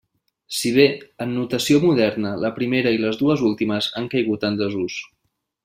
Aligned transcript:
Si 0.59 0.69
bé, 0.77 0.85
en 1.25 1.35
notació 1.39 1.81
moderna 1.83 2.33
la 2.45 2.51
primera 2.57 2.95
i 2.97 3.03
les 3.05 3.21
dues 3.21 3.47
últimes 3.51 3.91
han 4.01 4.09
caigut 4.15 4.49
en 4.51 4.59
desús. 4.65 5.01